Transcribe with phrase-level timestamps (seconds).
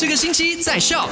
[0.00, 1.10] 这个星期在笑。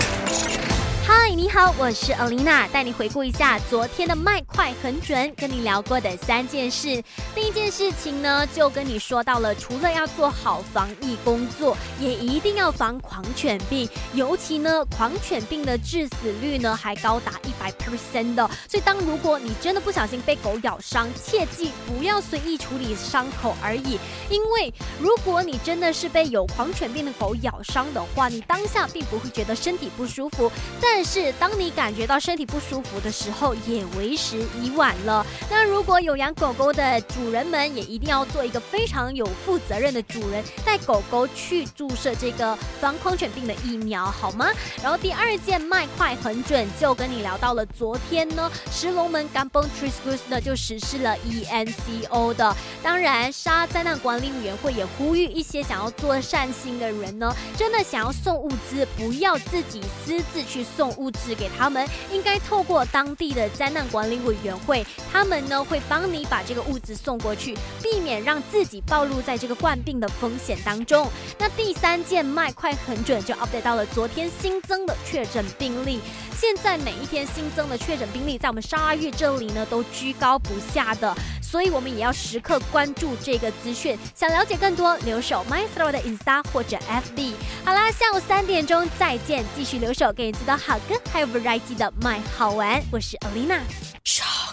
[1.37, 7.05] 你好，我是 Alina，带你回顾一下昨天的麦快很准，跟你聊过的三件事。
[7.35, 18.49] 第一件事情呢，就跟你说到了，除了要做好防疫工作，也一定要防狂犬病，尤其呢，狂犬病的致死率呢还高达一百 percent 的。
[18.67, 23.99] 所以，当如果你真的不小心被狗咬伤，切记不要随意处理伤口而已，
[24.31, 35.25] 因为如果你真的是被有狂犬病的狗咬伤的话，你当下并不会觉得身体不舒服，但但是，当你感觉到身体不舒服的时候，也为时已晚了。
[35.51, 44.51] 那如果有养狗狗的主人们，也一定要做一个非常有负责任的主人，带狗狗去注射这个防狂犬病的疫苗，好吗？
[44.83, 52.57] 然后第二件卖快很准，就跟你聊到了昨天呢，石龙门 g a m b o n Trees Group 呢就实施了 ENCO 的。
[52.83, 60.87] 当然，沙灾难管理委员会也呼吁一些想要做善心的人呢，真的想要送物资，不要自己私自去送。
[60.97, 71.09] 物质给他们，应该透过当地的灾难管理委员会，他们呢会帮你把这个物资送过去，避免让自己暴露在这个患病的风险当中。
[71.39, 76.01] 那第三件卖快很准，就 update 到了昨天新增的确诊病例。
[76.39, 81.17] 现在每一天新增的确诊病例，在我们沙月这里呢都居高不下的，
[81.49, 83.97] 所以我们也要时刻关注这个资讯。
[84.15, 87.35] 想了解更多，留守 My Throw 的 Insta 或者 FB。
[87.65, 92.83] 好啦，下午三点钟再见，继续留守给你知道好歌，还有 Variety 的 My 好玩。
[92.91, 93.61] 我是 Alina，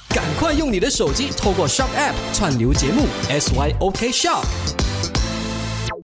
[0.09, 4.92] 赶快用你的手机透过 Shop App 串流节目 SYOK Shop。